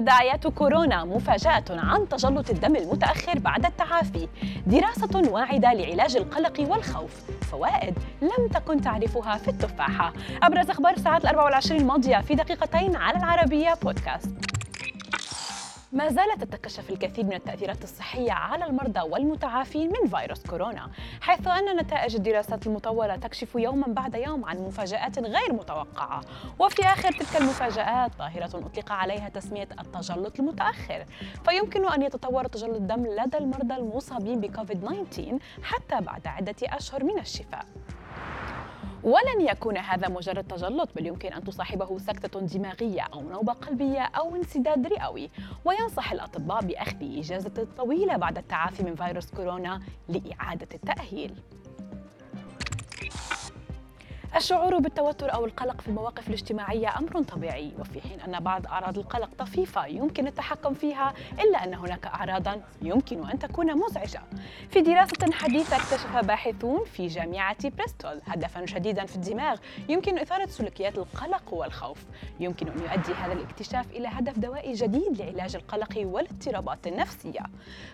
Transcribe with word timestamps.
تداعيات 0.00 0.46
كورونا 0.46 1.04
مفاجأة 1.04 1.64
عن 1.70 2.08
تجلط 2.08 2.50
الدم 2.50 2.76
المتأخر 2.76 3.38
بعد 3.38 3.66
التعافي. 3.66 4.28
دراسة 4.66 5.30
واعدة 5.30 5.72
لعلاج 5.72 6.16
القلق 6.16 6.60
والخوف. 6.60 7.22
فوائد 7.50 7.98
لم 8.22 8.48
تكن 8.48 8.80
تعرفها 8.80 9.36
في 9.36 9.48
التفاحة. 9.48 10.12
أبرز 10.42 10.70
أخبار 10.70 10.92
الساعات 10.92 11.22
الأربع 11.24 11.44
والعشرين 11.44 11.80
الماضية 11.80 12.20
في 12.20 12.34
دقيقتين 12.34 12.96
على 12.96 13.18
العربية 13.18 13.74
بودكاست 13.82 14.49
ما 15.92 16.08
زالت 16.08 16.44
تتكشف 16.44 16.90
الكثير 16.90 17.24
من 17.24 17.32
التأثيرات 17.32 17.84
الصحية 17.84 18.32
على 18.32 18.64
المرضى 18.64 19.00
والمتعافين 19.00 19.88
من 19.88 20.08
فيروس 20.08 20.46
كورونا 20.46 20.90
حيث 21.20 21.48
أن 21.48 21.76
نتائج 21.76 22.16
الدراسات 22.16 22.66
المطولة 22.66 23.16
تكشف 23.16 23.54
يوما 23.54 23.86
بعد 23.86 24.14
يوم 24.14 24.44
عن 24.44 24.58
مفاجآت 24.58 25.18
غير 25.18 25.52
متوقعة. 25.52 26.20
وفي 26.58 26.82
آخر 26.82 27.12
تلك 27.12 27.36
المفاجآت 27.40 28.10
ظاهرة 28.18 28.66
أطلق 28.66 28.92
عليها 28.92 29.28
تسمية 29.28 29.68
التجلط 29.80 30.40
المتأخر. 30.40 31.04
فيمكن 31.48 31.88
أن 31.88 32.02
يتطور 32.02 32.46
تجلط 32.46 32.76
الدم 32.76 33.06
لدى 33.06 33.38
المرضى 33.38 33.74
المصابين 33.74 34.40
بكوفيد 34.40 34.80
19 34.80 35.38
حتى 35.62 36.04
بعد 36.04 36.26
عدة 36.26 36.56
أشهر 36.64 37.04
من 37.04 37.18
الشفاء. 37.18 37.66
ولن 39.02 39.40
يكون 39.40 39.76
هذا 39.78 40.08
مجرد 40.08 40.44
تجلط 40.44 40.88
بل 40.96 41.06
يمكن 41.06 41.32
أن 41.32 41.44
تصاحبه 41.44 41.98
سكتة 41.98 42.40
دماغية 42.40 43.02
أو 43.14 43.20
نوبة 43.20 43.52
قلبية 43.52 44.02
أو 44.02 44.36
انسداد 44.36 44.86
رئوي. 44.86 45.30
وينصح 45.64 46.12
الأطباء 46.12 46.64
بأخذ 46.64 47.18
إجازة 47.18 47.66
طويلة 47.76 48.16
بعد 48.16 48.38
التعافي 48.38 48.82
من 48.82 48.94
فيروس 48.94 49.30
كورونا 49.30 49.80
لإعادة 50.08 50.68
التأهيل. 50.74 51.34
الشعور 54.40 54.78
بالتوتر 54.78 55.34
أو 55.34 55.44
القلق 55.44 55.80
في 55.80 55.88
المواقف 55.88 56.28
الاجتماعية 56.28 56.98
أمر 56.98 57.22
طبيعي 57.22 57.72
وفي 57.78 58.00
حين 58.00 58.20
أن 58.20 58.40
بعض 58.40 58.66
أعراض 58.66 58.98
القلق 58.98 59.30
طفيفة 59.38 59.86
يمكن 59.86 60.26
التحكم 60.26 60.74
فيها 60.74 61.14
إلا 61.40 61.64
أن 61.64 61.74
هناك 61.74 62.06
أعراضا 62.06 62.62
يمكن 62.82 63.30
أن 63.30 63.38
تكون 63.38 63.74
مزعجة. 63.78 64.20
في 64.70 64.80
دراسة 64.80 65.32
حديثة 65.32 65.76
اكتشف 65.76 66.16
باحثون 66.16 66.84
في 66.84 67.06
جامعة 67.06 67.56
بريستول 67.68 68.20
هدفا 68.26 68.66
شديدا 68.66 69.06
في 69.06 69.16
الدماغ 69.16 69.56
يمكن 69.88 70.18
إثارة 70.18 70.46
سلوكيات 70.46 70.98
القلق 70.98 71.54
والخوف. 71.54 71.98
يمكن 72.40 72.68
أن 72.68 72.78
يؤدي 72.78 73.12
هذا 73.12 73.32
الاكتشاف 73.32 73.90
إلى 73.90 74.08
هدف 74.08 74.38
دوائي 74.38 74.72
جديد 74.72 75.22
لعلاج 75.22 75.56
القلق 75.56 75.92
والاضطرابات 75.96 76.86
النفسية 76.86 77.42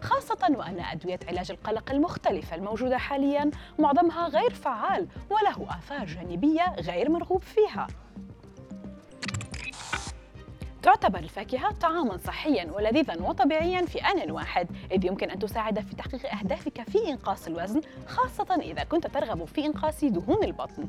خاصة 0.00 0.46
وأن 0.50 0.80
أدوية 0.80 1.18
علاج 1.28 1.50
القلق 1.50 1.90
المختلفة 1.90 2.56
الموجودة 2.56 2.98
حاليا 2.98 3.50
معظمها 3.78 4.28
غير 4.28 4.50
فعال 4.50 5.06
وله 5.30 5.66
آثار 5.78 6.06
جانبية. 6.06 6.33
غير 6.80 7.10
مرغوب 7.10 7.42
فيها. 7.42 7.86
تعتبر 10.82 11.18
الفاكهة 11.18 11.72
طعاما 11.72 12.16
صحيا 12.16 12.72
ولذيذا 12.72 13.22
وطبيعيا 13.22 13.86
في 13.86 13.98
آن 13.98 14.30
واحد 14.30 14.68
إذ 14.92 15.04
يمكن 15.04 15.30
أن 15.30 15.38
تساعد 15.38 15.80
في 15.80 15.96
تحقيق 15.96 16.32
أهدافك 16.32 16.82
في 16.82 17.08
إنقاص 17.08 17.46
الوزن 17.46 17.80
خاصة 18.06 18.54
إذا 18.54 18.84
كنت 18.84 19.06
ترغب 19.06 19.44
في 19.44 19.66
إنقاص 19.66 20.04
دهون 20.04 20.44
البطن. 20.44 20.88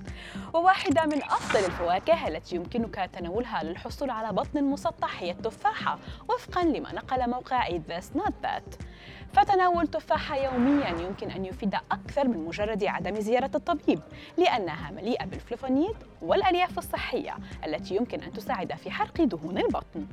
وواحدة 0.53 1.05
من 1.05 1.23
أفضل 1.23 1.59
الفواكه 1.59 2.27
التي 2.27 2.55
يمكنك 2.55 3.09
تناولها 3.13 3.63
للحصول 3.63 4.09
على 4.09 4.33
بطن 4.33 4.63
مسطح 4.63 5.21
هي 5.21 5.31
التفاحة 5.31 5.99
وفقا 6.29 6.63
لما 6.63 6.93
نقل 6.93 7.29
موقع 7.29 7.67
Eat 7.67 7.91
This 7.91 8.19
Not 8.21 8.33
That 8.43 8.85
فتناول 9.33 9.87
تفاحة 9.87 10.37
يوميا 10.37 10.89
يمكن 10.89 11.31
أن 11.31 11.45
يفيد 11.45 11.75
أكثر 11.91 12.27
من 12.27 12.45
مجرد 12.45 12.83
عدم 12.83 13.19
زيارة 13.19 13.51
الطبيب 13.55 13.99
لأنها 14.37 14.91
مليئة 14.91 15.25
بالفلافونويد 15.25 15.95
والألياف 16.21 16.77
الصحية 16.77 17.35
التي 17.65 17.95
يمكن 17.95 18.23
أن 18.23 18.33
تساعد 18.33 18.73
في 18.73 18.91
حرق 18.91 19.21
دهون 19.21 19.57
البطن. 19.57 20.07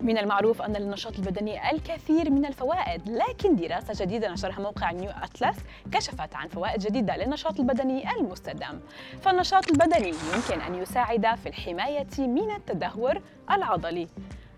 من 0.00 0.18
المعروف 0.18 0.62
أن 0.62 0.72
للنشاط 0.72 1.18
البدني 1.18 1.70
الكثير 1.70 2.30
من 2.30 2.46
الفوائد 2.46 3.08
لكن 3.08 3.56
دراسة 3.56 4.04
جديدة 4.04 4.32
نشرها 4.32 4.60
موقع 4.60 4.92
نيو 4.92 5.10
أتلس 5.10 5.56
كشفت 5.92 6.34
عن 6.34 6.48
فوائد 6.48 6.80
جديدة 6.80 7.16
للنشاط 7.16 7.60
البدني 7.60 8.10
المستدام. 8.12 8.80
فالنشاط 9.20 9.70
البدني 9.70 10.08
يمكن 10.08 10.60
أن 10.60 10.74
يساعد 10.74 11.34
في 11.34 11.48
الحماية 11.48 12.06
من 12.18 12.50
التدهور 12.50 13.20
العضلي. 13.50 14.08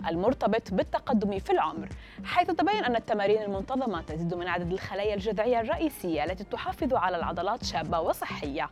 المرتبط 0.08 0.74
بالتقدم 0.74 1.38
في 1.38 1.50
العمر 1.52 1.88
حيث 2.24 2.50
تبين 2.50 2.84
أن 2.84 2.96
التمارين 2.96 3.42
المنتظمة 3.42 4.02
تزيد 4.02 4.34
من 4.34 4.48
عدد 4.48 4.72
الخلايا 4.72 5.14
الجذعية 5.14 5.60
الرئيسية 5.60 6.24
التي 6.24 6.44
تحافظ 6.44 6.94
على 6.94 7.16
العضلات 7.16 7.64
شابة 7.64 8.00
وصحية. 8.00 8.68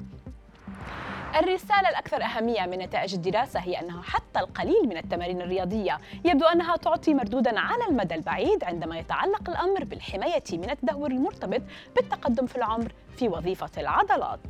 الرسالة 1.41 1.89
الأكثر 1.89 2.23
أهمية 2.23 2.67
من 2.67 2.79
نتائج 2.79 3.15
الدراسة 3.15 3.61
هي 3.61 3.81
أنه 3.81 4.03
حتى 4.03 4.41
القليل 4.41 4.89
من 4.89 4.97
التمارين 4.97 5.43
الرياضية 5.43 5.99
يبدو 6.25 6.47
أنها 6.47 6.77
تعطي 6.77 7.15
مردودا 7.15 7.61
على 7.61 7.85
المدى 7.89 8.15
البعيد 8.15 8.65
عندما 8.65 8.99
يتعلق 8.99 9.51
الأمر 9.51 9.85
بالحماية 9.85 10.45
من 10.53 10.71
التدهور 10.71 11.11
المرتبط 11.11 11.63
بالتقدم 11.97 12.47
في 12.47 12.57
العمر 12.57 12.93
في 13.17 13.29
وظيفة 13.29 13.71
العضلات. 13.79 14.41